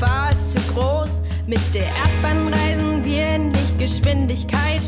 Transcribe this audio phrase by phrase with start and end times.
[0.00, 1.22] war ist zu groß.
[1.46, 4.82] Mit der Erdbahn reisen wir in Lichtgeschwindigkeit.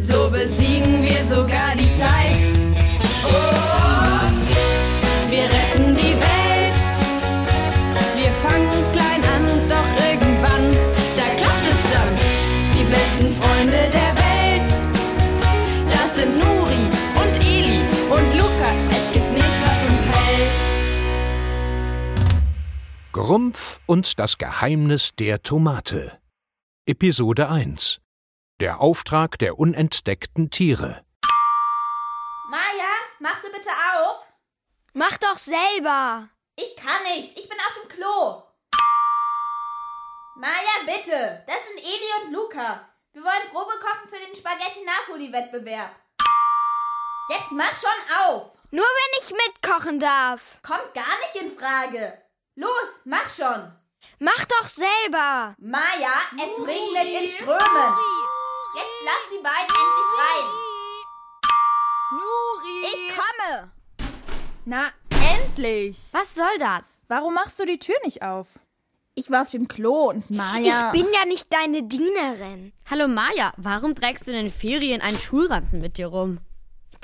[0.00, 2.50] So besiegen wir sogar die Zeit.
[3.24, 4.22] Oh,
[5.30, 6.74] wir retten die Welt.
[8.16, 10.72] Wir fangen klein an, doch irgendwann,
[11.16, 12.16] da klappt es dann.
[12.74, 14.70] Die besten Freunde der Welt,
[15.88, 16.88] das sind Nuri
[17.20, 17.80] und Eli
[18.10, 18.70] und Luca.
[18.90, 20.60] Es gibt nichts, was uns hält.
[23.12, 26.20] Grumpf und das Geheimnis der Tomate.
[26.86, 28.00] Episode 1
[28.60, 31.02] Der Auftrag der unentdeckten Tiere.
[32.50, 34.26] Maja, machst du bitte auf?
[34.92, 36.28] Mach doch selber.
[36.56, 38.42] Ich kann nicht, ich bin auf dem Klo.
[40.36, 41.44] Maja, bitte.
[41.46, 42.86] Das sind Eli und Luca.
[43.14, 45.96] Wir wollen Probe kochen für den Spaghetti Napoli-Wettbewerb.
[47.30, 48.58] Jetzt mach schon auf.
[48.70, 50.60] Nur wenn ich mitkochen darf.
[50.62, 52.27] Kommt gar nicht in Frage.
[52.60, 53.70] Los, mach schon.
[54.18, 55.54] Mach doch selber.
[55.58, 57.92] Maja, es regnet in Strömen.
[58.74, 60.46] Jetzt lass die beiden endlich rein.
[62.10, 62.86] Nuri.
[62.88, 63.72] Ich komme.
[64.64, 64.90] Na,
[65.36, 65.96] endlich!
[66.10, 67.02] Was soll das?
[67.06, 68.48] Warum machst du die Tür nicht auf?
[69.14, 70.92] Ich war auf dem Klo und Maja.
[70.92, 72.72] Ich bin ja nicht deine Dienerin.
[72.90, 76.40] Hallo Maja, warum trägst du in den Ferien einen Schulranzen mit dir rum?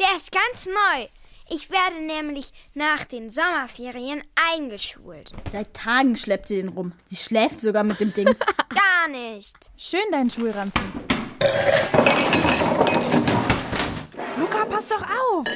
[0.00, 1.06] Der ist ganz neu.
[1.48, 5.32] Ich werde nämlich nach den Sommerferien eingeschult.
[5.52, 6.92] Seit Tagen schleppt sie den rum.
[7.04, 8.24] Sie schläft sogar mit dem Ding.
[8.68, 9.54] Gar nicht.
[9.76, 10.82] Schön dein Schulranzen.
[14.38, 15.46] Luca, pass doch auf!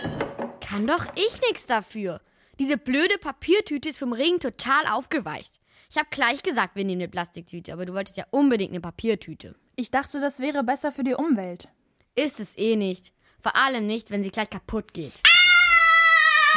[0.60, 2.20] Kann doch ich nichts dafür.
[2.58, 5.60] Diese blöde Papiertüte ist vom Regen total aufgeweicht.
[5.90, 9.54] Ich habe gleich gesagt, wir nehmen eine Plastiktüte, aber du wolltest ja unbedingt eine Papiertüte.
[9.74, 11.68] Ich dachte, das wäre besser für die Umwelt.
[12.14, 13.12] Ist es eh nicht.
[13.40, 15.14] Vor allem nicht, wenn sie gleich kaputt geht.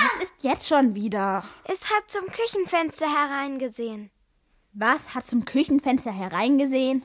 [0.03, 1.43] Was ist jetzt schon wieder?
[1.65, 4.09] Es hat zum Küchenfenster hereingesehen.
[4.73, 7.03] Was hat zum Küchenfenster hereingesehen?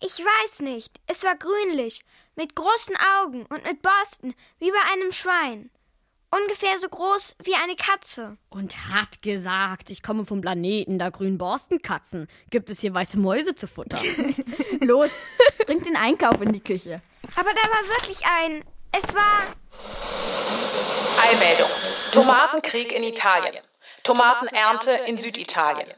[0.00, 1.00] Ich weiß nicht.
[1.06, 2.02] Es war grünlich,
[2.36, 5.70] mit großen Augen und mit Borsten, wie bei einem Schwein.
[6.30, 8.36] Ungefähr so groß wie eine Katze.
[8.50, 12.28] Und hat gesagt, ich komme vom Planeten der grünen Borstenkatzen.
[12.50, 14.00] Gibt es hier weiße Mäuse zu futtern?
[14.80, 15.10] Los,
[15.66, 17.00] bringt den Einkauf in die Küche.
[17.34, 18.62] Aber da war wirklich ein.
[18.92, 19.46] Es war.
[21.22, 21.68] Eilmeldung.
[22.12, 23.62] Tomatenkrieg in Italien.
[24.02, 25.88] Tomatenernte in Süditalien.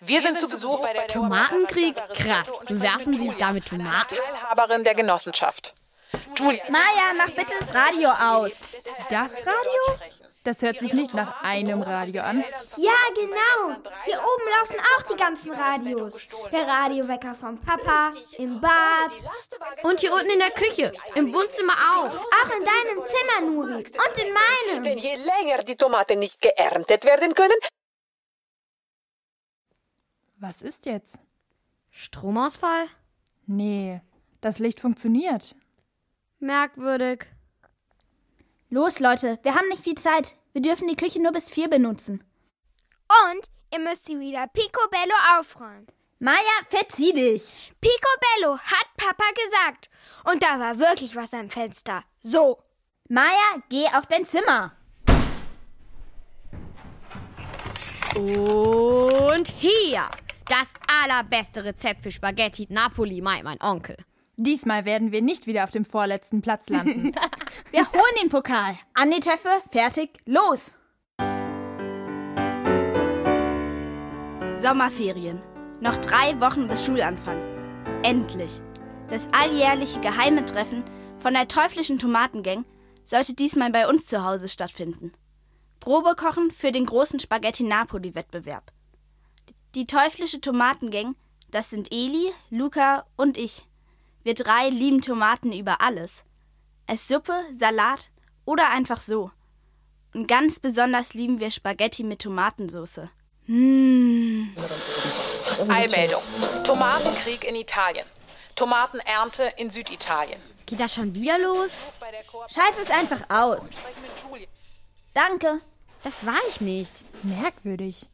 [0.00, 1.96] Wir sind zu Besuch bei der Tomatenkrieg?
[2.14, 2.50] Krass.
[2.66, 4.16] Bewerfen Sie sich damit Tomaten?
[4.16, 5.74] Teilhaberin der Genossenschaft.
[6.36, 6.62] Julia.
[6.70, 8.52] Maja, mach bitte das Radio aus.
[9.08, 10.06] Das Radio?
[10.44, 12.44] Das hört sich nicht nach einem Radio an.
[12.76, 13.80] Ja, genau.
[14.04, 16.28] Hier oben laufen auch die ganzen Radios.
[16.52, 19.10] Der Radiowecker vom Papa, im Bad.
[19.82, 22.14] Und hier unten in der Küche, im Wohnzimmer auch.
[22.14, 23.84] Auch in deinem Zimmer, Nuri.
[23.86, 24.84] Und in meinem.
[24.84, 27.58] Denn je länger die Tomaten nicht geerntet werden können,
[30.38, 31.18] Was ist jetzt?
[31.90, 32.86] Stromausfall?
[33.46, 34.00] Nee,
[34.42, 35.56] das Licht funktioniert.
[36.38, 37.26] Merkwürdig.
[38.68, 40.36] Los, Leute, wir haben nicht viel Zeit.
[40.52, 42.24] Wir dürfen die Küche nur bis vier benutzen.
[43.08, 45.86] Und ihr müsst sie wieder picobello aufräumen.
[46.18, 47.56] Maja, verzieh dich.
[47.80, 49.90] Picobello, hat Papa gesagt.
[50.24, 52.02] Und da war wirklich was am Fenster.
[52.20, 52.58] So.
[53.08, 54.72] Maja, geh auf dein Zimmer.
[58.16, 60.02] Und hier,
[60.48, 63.96] das allerbeste Rezept für Spaghetti Napoli, meint mein Onkel.
[64.38, 67.12] Diesmal werden wir nicht wieder auf dem vorletzten Platz landen.
[67.70, 68.76] Wir holen den Pokal.
[68.92, 70.74] An die Töpfe, fertig, los.
[74.60, 75.40] Sommerferien.
[75.80, 77.40] Noch drei Wochen bis Schulanfang.
[78.02, 78.60] Endlich.
[79.08, 80.84] Das alljährliche geheime Treffen
[81.18, 82.66] von der teuflischen Tomatengang
[83.04, 85.12] sollte diesmal bei uns zu Hause stattfinden.
[85.80, 88.70] Probekochen für den großen Spaghetti Napoli-Wettbewerb.
[89.74, 91.16] Die teuflische Tomatengang,
[91.50, 93.65] das sind Eli, Luca und ich.
[94.26, 96.24] Wir drei lieben Tomaten über alles.
[96.88, 98.10] Als Suppe, Salat
[98.44, 99.30] oder einfach so.
[100.14, 103.02] Und ganz besonders lieben wir Spaghetti mit Tomatensauce.
[103.46, 104.48] Mmh.
[105.68, 106.22] Eilmeldung.
[106.64, 108.04] Tomatenkrieg in Italien.
[108.56, 110.40] Tomatenernte in Süditalien.
[110.66, 111.70] Geht das schon wieder los?
[112.48, 113.76] Scheiß es einfach aus.
[115.14, 115.60] Danke.
[116.02, 117.04] Das war ich nicht.
[117.22, 118.08] Merkwürdig.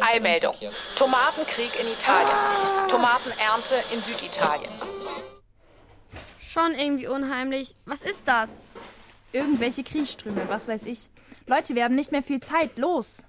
[0.00, 0.54] Eilmeldung.
[0.96, 2.36] Tomatenkrieg in Italien.
[2.88, 4.72] Tomatenernte in Süditalien.
[6.40, 7.76] Schon irgendwie unheimlich.
[7.84, 8.64] Was ist das?
[9.32, 11.10] Irgendwelche Kriegsströme, was weiß ich.
[11.46, 12.78] Leute, wir haben nicht mehr viel Zeit.
[12.78, 13.24] Los!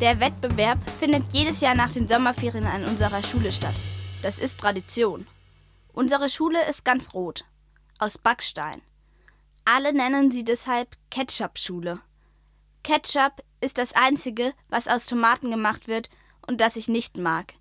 [0.00, 3.74] Der Wettbewerb findet jedes Jahr nach den Sommerferien an unserer Schule statt.
[4.22, 5.26] Das ist Tradition.
[5.92, 7.44] Unsere Schule ist ganz rot.
[7.98, 8.82] Aus Backstein.
[9.64, 12.00] Alle nennen sie deshalb Ketchup-Schule.
[12.86, 16.08] Ketchup ist das einzige, was aus Tomaten gemacht wird
[16.46, 17.54] und das ich nicht mag.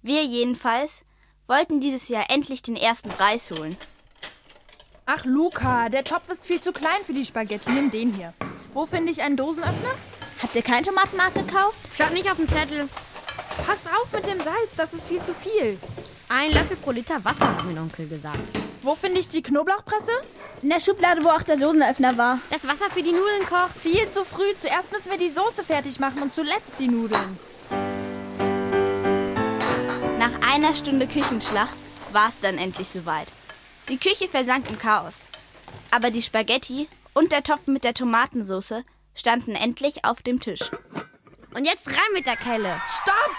[0.00, 1.04] Wir jedenfalls
[1.46, 3.76] wollten dieses Jahr endlich den ersten Preis holen.
[5.04, 7.70] Ach, Luca, der Topf ist viel zu klein für die Spaghetti.
[7.70, 8.32] Nimm den hier.
[8.72, 9.92] Wo finde ich einen Dosenöffner?
[10.42, 11.78] Habt ihr kein Tomatenmark gekauft?
[11.94, 12.88] Schaut nicht auf den Zettel.
[13.66, 15.78] Pass auf mit dem Salz, das ist viel zu viel.
[16.30, 18.67] Ein Löffel pro Liter Wasser, hat mein Onkel gesagt.
[18.82, 20.12] Wo finde ich die Knoblauchpresse?
[20.62, 22.38] In der Schublade, wo auch der Dosenöffner war.
[22.50, 23.76] Das Wasser für die Nudeln kocht.
[23.76, 24.54] Viel zu früh.
[24.58, 27.38] Zuerst müssen wir die Soße fertig machen und zuletzt die Nudeln.
[30.18, 31.76] Nach einer Stunde Küchenschlacht
[32.12, 33.28] war es dann endlich soweit.
[33.88, 35.24] Die Küche versank im Chaos.
[35.90, 38.84] Aber die Spaghetti und der Topf mit der Tomatensauce
[39.14, 40.70] standen endlich auf dem Tisch.
[41.54, 42.80] Und jetzt rein mit der Kelle.
[42.88, 43.36] Stopp!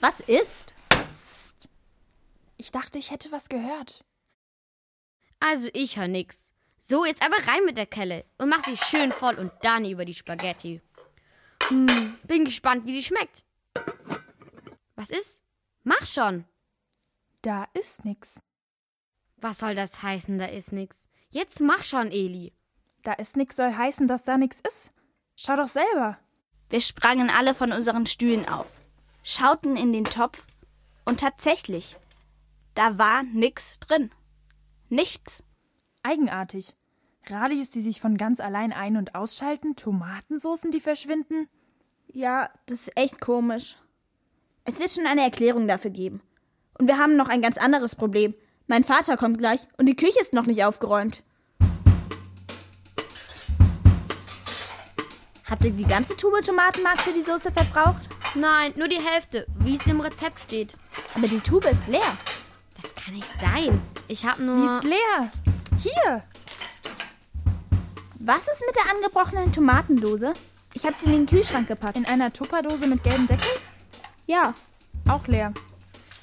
[0.00, 0.74] Was ist?
[2.56, 4.04] Ich dachte, ich hätte was gehört.
[5.42, 6.54] Also ich hör nix.
[6.78, 10.04] So, jetzt aber rein mit der Kelle und mach sie schön voll und dann über
[10.04, 10.80] die Spaghetti.
[11.66, 13.44] Hm, bin gespannt, wie sie schmeckt.
[14.94, 15.42] Was ist?
[15.82, 16.44] Mach schon.
[17.42, 18.40] Da ist nix.
[19.36, 21.08] Was soll das heißen, da ist nix?
[21.30, 22.52] Jetzt mach schon, Eli.
[23.02, 24.92] Da ist nix soll heißen, dass da nix ist.
[25.34, 26.18] Schau doch selber.
[26.70, 28.68] Wir sprangen alle von unseren Stühlen auf,
[29.24, 30.46] schauten in den Topf
[31.04, 31.96] und tatsächlich,
[32.74, 34.12] da war nix drin.
[34.92, 35.42] Nichts.
[36.02, 36.76] Eigenartig.
[37.26, 41.48] Radios, die sich von ganz allein ein- und ausschalten, Tomatensoßen, die verschwinden.
[42.08, 43.78] Ja, das ist echt komisch.
[44.64, 46.20] Es wird schon eine Erklärung dafür geben.
[46.78, 48.34] Und wir haben noch ein ganz anderes Problem.
[48.66, 51.24] Mein Vater kommt gleich und die Küche ist noch nicht aufgeräumt.
[55.48, 58.10] Habt ihr die ganze Tube Tomatenmark für die Soße verbraucht?
[58.34, 60.76] Nein, nur die Hälfte, wie es im Rezept steht.
[61.14, 62.18] Aber die Tube ist leer.
[62.78, 63.80] Das kann nicht sein.
[64.12, 64.76] Ich hab Sie nur.
[64.76, 65.32] ist leer.
[65.78, 66.22] Hier.
[68.18, 70.34] Was ist mit der angebrochenen Tomatendose?
[70.74, 71.96] Ich habe sie in den Kühlschrank gepackt.
[71.96, 73.48] In einer Tupperdose mit gelbem Deckel?
[74.26, 74.52] Ja,
[75.08, 75.54] Auch leer.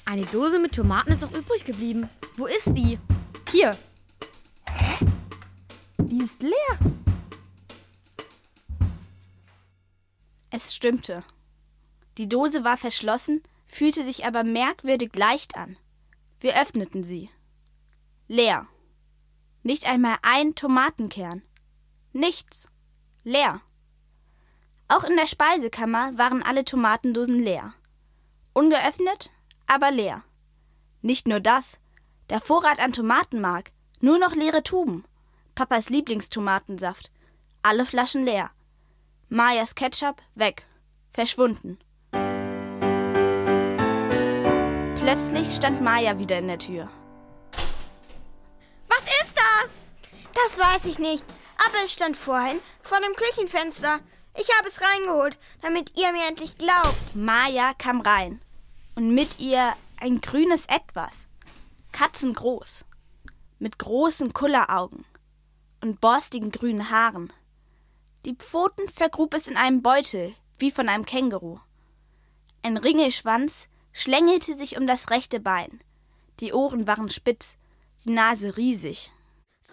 [0.04, 2.08] Eine Dose mit Tomaten ist doch übrig geblieben.
[2.36, 3.00] Wo ist die?
[3.50, 3.72] Hier.
[4.68, 5.06] Hä?
[5.98, 6.78] Die ist leer.
[10.50, 11.24] es stimmte.
[12.18, 15.76] Die Dose war verschlossen, fühlte sich aber merkwürdig leicht an.
[16.38, 17.30] Wir öffneten sie.
[18.32, 18.68] Leer.
[19.64, 21.42] Nicht einmal ein Tomatenkern.
[22.12, 22.68] Nichts.
[23.24, 23.60] Leer.
[24.86, 27.74] Auch in der Speisekammer waren alle Tomatendosen leer.
[28.52, 29.32] Ungeöffnet,
[29.66, 30.22] aber leer.
[31.02, 31.80] Nicht nur das,
[32.28, 35.04] der Vorrat an Tomatenmark, nur noch leere Tuben.
[35.56, 37.10] Papas Lieblingstomatensaft,
[37.62, 38.52] alle Flaschen leer.
[39.28, 40.68] Mayas Ketchup weg,
[41.10, 41.80] verschwunden.
[45.00, 46.88] Plötzlich stand Maya wieder in der Tür.
[50.46, 50.58] Das?
[50.58, 51.24] Weiß ich nicht,
[51.66, 54.00] aber es stand vorhin vor dem Küchenfenster.
[54.38, 57.14] Ich habe es reingeholt, damit ihr mir endlich glaubt.
[57.14, 58.40] Maya kam rein
[58.94, 61.26] und mit ihr ein grünes Etwas,
[61.92, 62.84] katzengroß,
[63.58, 65.04] mit großen Kulleraugen
[65.80, 67.32] und borstigen grünen Haaren.
[68.24, 71.58] Die Pfoten vergrub es in einem Beutel, wie von einem Känguru.
[72.62, 75.80] Ein Ringelschwanz schlängelte sich um das rechte Bein.
[76.38, 77.56] Die Ohren waren spitz,
[78.04, 79.10] die Nase riesig.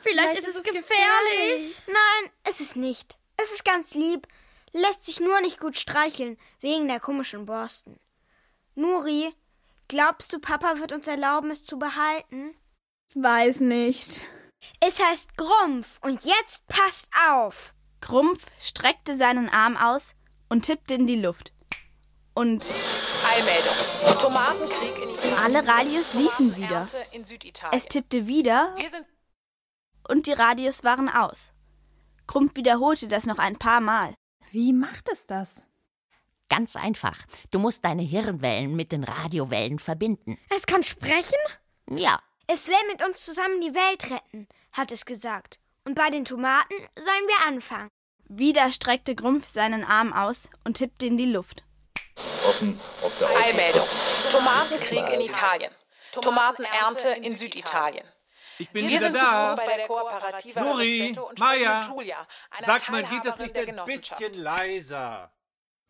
[0.10, 1.88] Vielleicht, ist es gefährlich.
[1.88, 3.18] Nein, es ist nicht.
[3.36, 4.28] Es ist ganz lieb,
[4.72, 8.00] lässt sich nur nicht gut streicheln, wegen der komischen Borsten.
[8.76, 9.34] Nuri,
[9.88, 12.56] glaubst du, Papa wird uns erlauben, es zu behalten?
[13.16, 14.26] Weiß nicht.
[14.80, 17.74] Es heißt Grumpf und jetzt passt auf.
[18.02, 20.14] Grumpf streckte seinen Arm aus
[20.50, 21.52] und tippte in die Luft.
[22.34, 22.64] Und
[23.26, 24.20] Eilmeldung.
[24.22, 25.38] Tomatenkrieg in Italien.
[25.44, 26.86] Alle Radios liefen wieder.
[26.86, 27.78] Tomatenernte in Süditalien.
[27.78, 29.06] es tippte wieder Wir sind
[30.08, 31.52] und die Radios waren aus.
[32.28, 34.14] Grumpf wiederholte das noch ein paar Mal.
[34.52, 35.64] Wie macht es das?
[36.50, 37.18] Ganz einfach.
[37.52, 40.38] Du musst deine Hirnwellen mit den Radiowellen verbinden.
[40.50, 41.38] Es kann sprechen?
[41.90, 45.60] Ja, Es will mit uns zusammen die Welt retten, hat es gesagt.
[45.84, 47.90] Und bei den Tomaten sollen wir anfangen.
[48.30, 51.64] Wieder streckte Grumpf seinen Arm aus und tippte in die Luft.
[53.46, 53.88] Eilmeldung.
[54.32, 55.72] Tomatenkrieg in Italien.
[56.12, 58.06] Tomatenernte in Süditalien.
[58.60, 59.56] Ich bin Wir wieder sind da.
[59.56, 62.28] Bei der Kooperativa Nuri, Maya, mit Julia,
[62.66, 65.32] Sag mal, geht das nicht der ein bisschen leiser?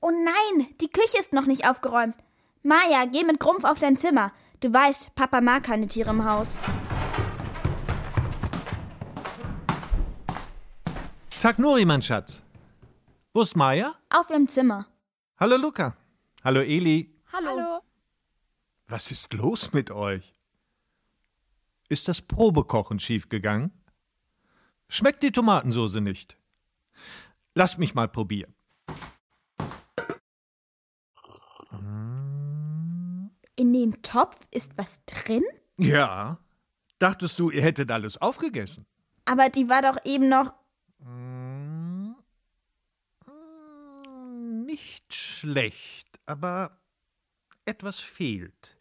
[0.02, 2.16] Oh nein, die Küche ist noch nicht aufgeräumt.
[2.64, 4.32] Maja, geh mit Grumpf auf dein Zimmer.
[4.60, 6.60] Du weißt, Papa mag keine Tiere im Haus.
[11.42, 12.42] Tag Nuri, mein Schatz.
[13.34, 13.96] Wo ist Maya?
[14.10, 14.88] Auf ihrem Zimmer.
[15.40, 15.96] Hallo Luca.
[16.44, 17.16] Hallo Eli.
[17.32, 17.82] Hallo.
[18.88, 20.37] Was ist los mit euch?
[21.90, 23.72] Ist das Probekochen schiefgegangen?
[24.90, 26.38] Schmeckt die Tomatensoße nicht?
[27.56, 28.54] Lasst mich mal probieren.
[33.56, 35.44] In dem Topf ist was drin?
[35.80, 36.40] Ja.
[37.00, 38.86] Dachtest du, ihr hättet alles aufgegessen?
[39.26, 40.54] Aber die war doch eben noch.
[44.66, 46.80] Nicht schlecht, aber
[47.66, 48.78] etwas fehlt.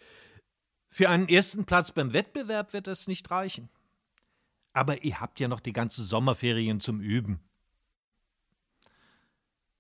[0.97, 3.69] Für einen ersten Platz beim Wettbewerb wird es nicht reichen.
[4.73, 7.39] Aber ihr habt ja noch die ganzen Sommerferien zum Üben.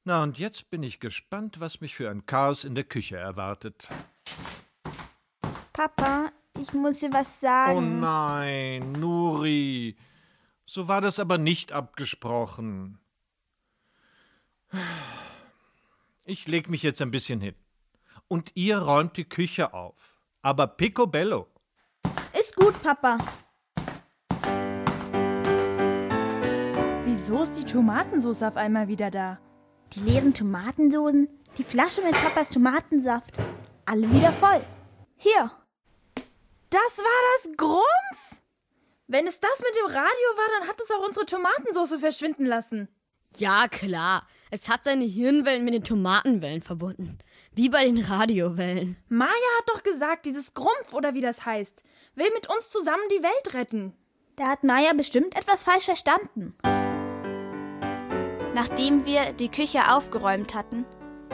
[0.05, 3.89] Na, und jetzt bin ich gespannt, was mich für ein Chaos in der Küche erwartet.
[5.73, 8.01] Papa, ich muss dir was Oh sagen.
[8.01, 9.97] nein, Nuri.
[10.67, 12.99] So war das aber nicht abgesprochen.
[16.27, 17.55] Ich leg mich jetzt ein bisschen hin.
[18.29, 20.16] Und ihr räumt die Küche auf.
[20.47, 21.49] Aber picobello.
[22.33, 23.19] Ist gut, Papa.
[27.05, 29.41] Wieso ist die Tomatensauce auf einmal wieder da?
[29.95, 33.35] Die leeren Tomatendosen, die Flasche mit Papas Tomatensaft,
[33.87, 34.63] alle wieder voll.
[35.17, 35.51] Hier.
[36.71, 38.41] Das war das Grumpf.
[39.09, 42.89] Wenn es das mit dem Radio war, dann hat es auch unsere Tomatensauce verschwinden lassen.
[43.37, 44.27] Ja, klar.
[44.51, 47.19] Es hat seine Hirnwellen mit den Tomatenwellen verbunden.
[47.55, 48.97] Wie bei den Radiowellen.
[49.09, 51.83] Maya hat doch gesagt, dieses Grumpf oder wie das heißt,
[52.15, 53.93] will mit uns zusammen die Welt retten.
[54.37, 56.55] Da hat Maya bestimmt etwas falsch verstanden.
[58.55, 60.85] Nachdem wir die Küche aufgeräumt hatten,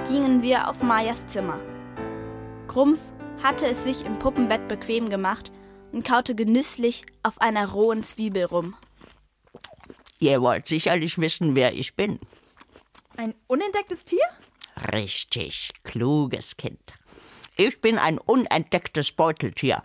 [0.09, 1.61] gingen wir auf Mayas Zimmer.
[2.67, 3.01] Grumpf
[3.43, 5.53] hatte es sich im Puppenbett bequem gemacht
[5.93, 8.75] und kaute genüsslich auf einer rohen Zwiebel rum.
[10.23, 12.21] Ihr wollt sicherlich wissen, wer ich bin.
[13.17, 14.25] Ein unentdecktes Tier?
[14.93, 16.81] Richtig, kluges Kind.
[17.57, 19.83] Ich bin ein unentdecktes Beuteltier.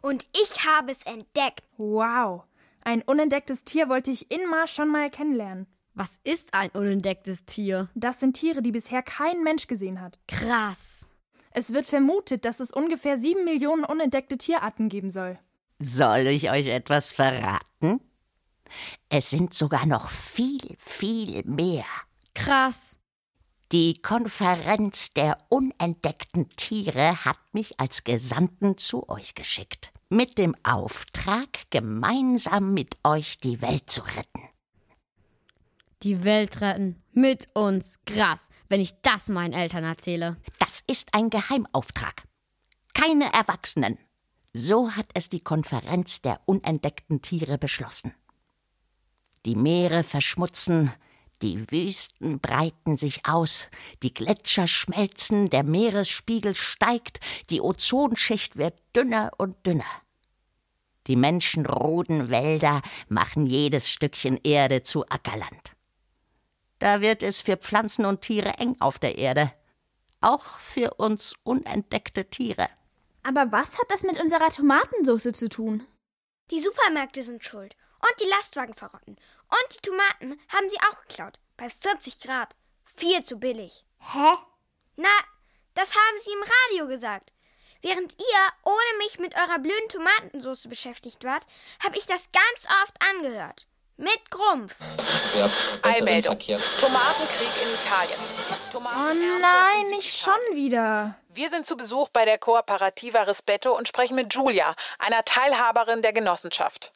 [0.00, 1.64] Und ich habe es entdeckt.
[1.76, 2.44] Wow.
[2.84, 5.66] Ein unentdecktes Tier wollte ich in Mars schon mal kennenlernen.
[5.94, 7.88] Was ist ein unentdecktes Tier?
[7.96, 10.20] Das sind Tiere, die bisher kein Mensch gesehen hat.
[10.28, 11.10] Krass.
[11.50, 15.36] Es wird vermutet, dass es ungefähr sieben Millionen unentdeckte Tierarten geben soll.
[15.80, 18.00] Soll ich euch etwas verraten?
[19.08, 21.84] Es sind sogar noch viel, viel mehr.
[22.34, 22.98] Krass.
[23.72, 29.92] Die Konferenz der unentdeckten Tiere hat mich als Gesandten zu euch geschickt.
[30.08, 34.48] Mit dem Auftrag, gemeinsam mit euch die Welt zu retten.
[36.02, 37.00] Die Welt retten.
[37.12, 38.00] Mit uns.
[38.06, 40.36] Krass, wenn ich das meinen Eltern erzähle.
[40.58, 42.24] Das ist ein Geheimauftrag.
[42.94, 43.98] Keine Erwachsenen.
[44.52, 48.14] So hat es die Konferenz der unentdeckten Tiere beschlossen.
[49.46, 50.92] Die Meere verschmutzen,
[51.40, 53.70] die Wüsten breiten sich aus,
[54.02, 59.90] die Gletscher schmelzen, der Meeresspiegel steigt, die Ozonschicht wird dünner und dünner.
[61.06, 65.74] Die menschenroden Wälder machen jedes Stückchen Erde zu Ackerland.
[66.78, 69.52] Da wird es für Pflanzen und Tiere eng auf der Erde,
[70.20, 72.68] auch für uns unentdeckte Tiere.
[73.22, 75.86] Aber was hat das mit unserer Tomatensauce zu tun?
[76.50, 77.76] Die Supermärkte sind schuld.
[78.02, 79.16] Und die Lastwagen verrotten.
[79.48, 81.38] Und die Tomaten haben sie auch geklaut.
[81.56, 82.56] Bei 40 Grad.
[82.96, 83.84] Viel zu billig.
[83.98, 84.36] Hä?
[84.96, 85.08] Na,
[85.74, 87.32] das haben sie im Radio gesagt.
[87.82, 91.44] Während ihr ohne mich mit eurer blöden Tomatensauce beschäftigt wart,
[91.82, 93.66] habe ich das ganz oft angehört.
[93.96, 94.76] Mit Grumpf.
[95.82, 96.38] Eilmeldung.
[96.38, 98.18] Tomatenkrieg in Italien.
[98.18, 101.14] Oh Tomatenernte nein, in nicht schon wieder.
[101.28, 106.12] Wir sind zu Besuch bei der Cooperativa Rispetto und sprechen mit Julia, einer Teilhaberin der
[106.12, 106.92] Genossenschaft.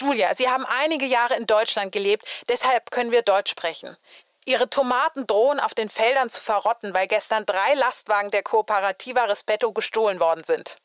[0.00, 3.96] Julia, Sie haben einige Jahre in Deutschland gelebt, deshalb können wir Deutsch sprechen.
[4.44, 9.72] Ihre Tomaten drohen auf den Feldern zu verrotten, weil gestern drei Lastwagen der Cooperativa Rispetto
[9.72, 10.76] gestohlen worden sind.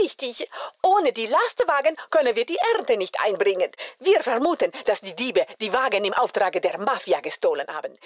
[0.00, 0.48] Richtig.
[0.82, 3.70] Ohne die Lastwagen können wir die Ernte nicht einbringen.
[3.98, 7.96] Wir vermuten, dass die Diebe die Wagen im Auftrage der Mafia gestohlen haben.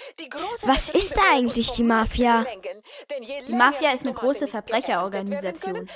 [0.63, 2.45] Was ist da eigentlich die Mafia?
[3.47, 5.89] Die Mafia ist eine große Verbrecherorganisation.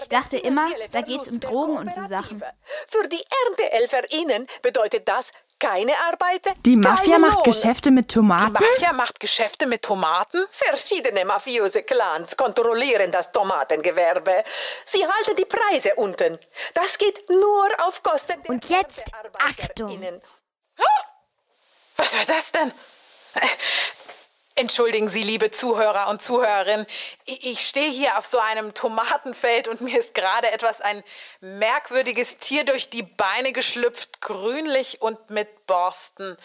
[0.00, 2.42] Ich dachte immer, da geht's um Drogen und so Sachen.
[2.88, 6.42] Für die ErntehelferInnen bedeutet das keine Arbeit.
[6.66, 7.44] Die Mafia macht Lohn.
[7.44, 8.52] Geschäfte mit Die Tomaten?
[8.52, 10.44] Mafia macht Geschäfte mit Tomaten?
[10.50, 14.42] Verschiedene mafiöse Clans kontrollieren das Tomatengewerbe.
[14.84, 16.38] Sie halten die Preise unten.
[16.74, 20.20] Das geht nur auf Kosten der Und jetzt ErntearbeiterInnen.
[21.96, 22.72] Was war das denn?
[24.62, 26.86] Entschuldigen Sie, liebe Zuhörer und Zuhörerinnen,
[27.24, 31.02] ich stehe hier auf so einem Tomatenfeld und mir ist gerade etwas ein
[31.40, 36.36] merkwürdiges Tier durch die Beine geschlüpft, grünlich und mit Borsten.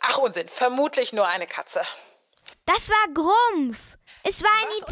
[0.00, 1.82] Ach Unsinn, vermutlich nur eine Katze.
[2.66, 3.78] Das war Grumpf.
[4.22, 4.84] Es war in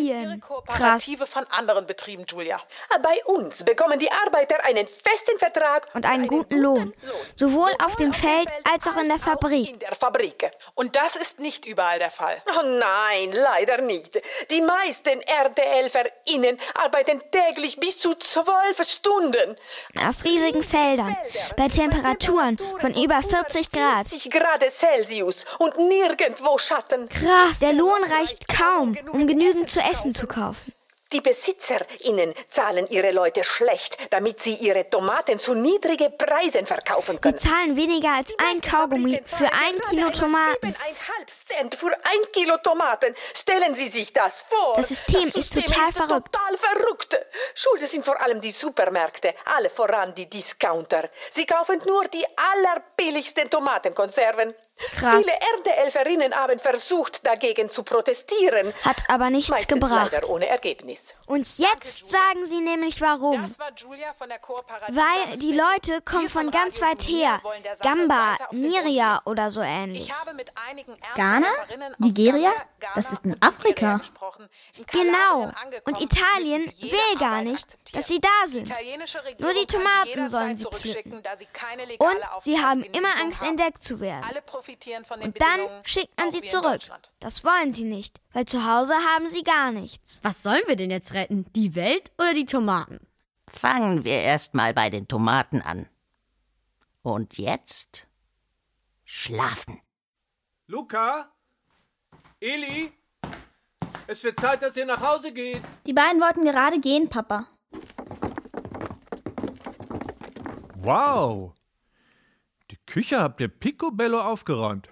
[0.00, 0.40] Italien.
[0.40, 2.60] Kooperative von anderen Betrieben, Julia.
[3.02, 6.94] Bei uns bekommen die Arbeiter einen festen Vertrag Und einen guten Lohn.
[7.34, 9.68] Sowohl auf dem Feld als auch in der Fabrik.
[9.68, 10.50] in der Fabrik.
[10.74, 12.40] Und das ist nicht überall der Fall.
[12.58, 14.20] Oh nein, leider nicht.
[14.50, 19.56] Die meisten RTL-Verinnen arbeiten täglich bis zu zwölf Stunden.
[20.06, 21.16] Auf riesigen Feldern.
[21.56, 24.08] Bei Temperaturen von über 40 Grad.
[24.08, 27.08] 40 Grad Celsius und nirgendwo Schatten.
[27.08, 27.58] Krass.
[27.60, 30.72] Der Lohn reicht kaum, um genügend zu essen zu kaufen.
[31.12, 37.38] Die BesitzerInnen zahlen ihre Leute schlecht, damit sie ihre Tomaten zu niedrigen Preisen verkaufen können.
[37.38, 40.74] zahlen weniger als ein Kaugummi für ein Kilo Tomaten.
[41.46, 43.14] Cent für ein Kilo Tomaten.
[43.34, 44.74] Stellen Sie sich das vor.
[44.74, 46.32] Das System ist total verrückt.
[46.32, 47.18] Total verrückt.
[47.54, 51.08] Schuld sind vor allem die Supermärkte, alle voran die Discounter.
[51.30, 54.54] Sie kaufen nur die allerbilligsten Tomatenkonserven.
[54.76, 55.24] Krass.
[55.24, 55.36] Viele
[55.74, 58.74] RTL-Verinnen haben versucht, dagegen zu protestieren.
[58.82, 60.12] Hat aber nichts Meistens gebracht.
[60.12, 61.14] leider ohne Ergebnis.
[61.24, 63.40] Und jetzt sagen sie nämlich warum.
[63.40, 64.94] Das war Julia von der Kooperative.
[64.98, 67.40] Weil die Leute kommen von ganz weit her.
[67.82, 70.08] Gamba, Nigeria oder so ähnlich.
[70.08, 71.48] Ich habe mit einigen Ghana?
[71.98, 72.52] Nigeria?
[72.94, 74.00] Das ist in Afrika.
[74.92, 75.50] Genau.
[75.84, 78.70] Und Italien will gar nicht, dass sie da sind.
[79.38, 81.14] Nur die Tomaten sollen sie pflücken.
[81.14, 84.26] Und sie haben immer Angst, entdeckt zu werden.
[84.66, 86.80] Alle profitieren von den Und dann Bedingungen, schickt man sie zurück.
[87.20, 90.20] Das wollen sie nicht, weil zu Hause haben sie gar nichts.
[90.22, 91.46] Was sollen wir denn jetzt retten?
[91.54, 93.06] Die Welt oder die Tomaten?
[93.48, 95.88] Fangen wir erst mal bei den Tomaten an.
[97.02, 98.08] Und jetzt
[99.04, 99.80] schlafen.
[100.66, 101.30] Luca?
[102.40, 102.92] Eli?
[104.08, 105.62] Es wird Zeit, dass ihr nach Hause geht.
[105.86, 107.46] Die beiden wollten gerade gehen, Papa.
[110.74, 111.55] Wow.
[112.86, 114.88] Küche habt ihr picobello aufgeräumt.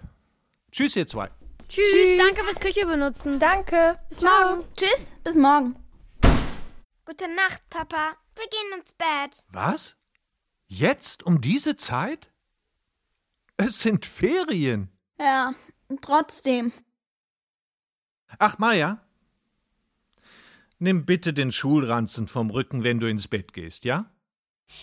[0.72, 1.30] Tschüss, ihr zwei.
[1.68, 3.38] Tschüss, danke fürs Küche benutzen.
[3.38, 3.98] Danke.
[4.09, 4.64] Bis morgen.
[4.76, 5.12] Tschüss.
[5.24, 5.76] Bis morgen.
[7.04, 8.16] Gute Nacht, Papa.
[8.35, 9.42] Wir gehen ins Bett.
[9.48, 9.96] Was?
[10.66, 12.30] Jetzt um diese Zeit?
[13.57, 14.90] Es sind Ferien.
[15.18, 15.52] Ja,
[16.00, 16.72] trotzdem.
[18.38, 19.00] Ach, Maja.
[20.78, 24.11] Nimm bitte den Schulranzen vom Rücken, wenn du ins Bett gehst, ja?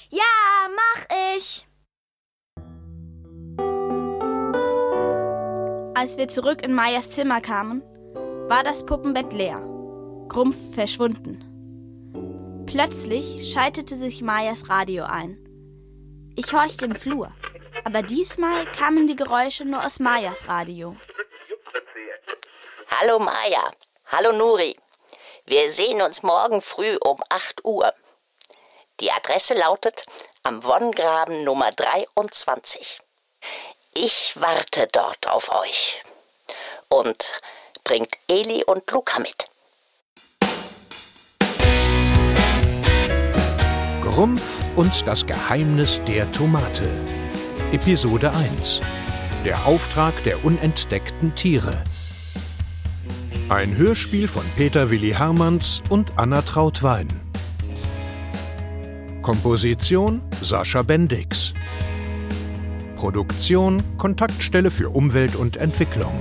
[0.10, 0.24] Ja,
[0.74, 1.67] mach ich.
[6.02, 7.84] Als wir zurück in Mayas Zimmer kamen,
[8.50, 9.60] war das Puppenbett leer,
[10.30, 11.46] Grumpf verschwunden.
[12.66, 15.38] Plötzlich schaltete sich Mayas Radio ein.
[16.36, 17.32] Ich horchte im Flur,
[17.84, 20.98] aber diesmal kamen die Geräusche nur aus Mayas Radio.
[23.00, 23.70] Hallo Maja.
[24.08, 24.76] Hallo Nuri.
[25.46, 27.94] Wir sehen uns morgen früh um 8 Uhr.
[29.02, 30.08] Die Adresse lautet
[30.42, 33.02] am Wonngraben Nummer 23.
[33.93, 36.01] Ich warte dort auf euch.
[36.88, 37.41] Und
[37.84, 39.47] bringt Eli und Luca mit.
[44.01, 46.89] Grumpf und das Geheimnis der Tomate.
[47.73, 48.80] Episode 1.
[49.43, 51.84] Der Auftrag der unentdeckten Tiere.
[53.49, 57.10] Ein Hörspiel von Peter Willi Hermanns und Anna Trautwein.
[59.21, 61.54] Komposition Sascha Bendix.
[63.02, 66.14] Produktion Kontaktstelle für Umwelt und Entwicklung.